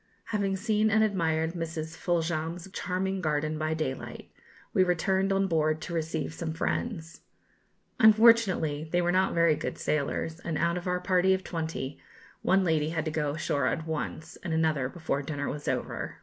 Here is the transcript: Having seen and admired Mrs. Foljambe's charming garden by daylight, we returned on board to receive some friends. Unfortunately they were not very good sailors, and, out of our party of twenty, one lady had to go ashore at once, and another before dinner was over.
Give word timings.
Having 0.33 0.55
seen 0.57 0.89
and 0.89 1.03
admired 1.03 1.53
Mrs. 1.53 1.95
Foljambe's 1.95 2.67
charming 2.73 3.21
garden 3.21 3.59
by 3.59 3.75
daylight, 3.75 4.31
we 4.73 4.83
returned 4.83 5.31
on 5.31 5.45
board 5.45 5.79
to 5.81 5.93
receive 5.93 6.33
some 6.33 6.53
friends. 6.53 7.21
Unfortunately 7.99 8.89
they 8.91 8.99
were 8.99 9.11
not 9.11 9.35
very 9.35 9.53
good 9.53 9.77
sailors, 9.77 10.39
and, 10.39 10.57
out 10.57 10.75
of 10.75 10.87
our 10.87 10.99
party 10.99 11.35
of 11.35 11.43
twenty, 11.43 11.99
one 12.41 12.63
lady 12.63 12.89
had 12.89 13.05
to 13.05 13.11
go 13.11 13.35
ashore 13.35 13.67
at 13.67 13.85
once, 13.85 14.37
and 14.37 14.55
another 14.55 14.89
before 14.89 15.21
dinner 15.21 15.47
was 15.47 15.67
over. 15.67 16.17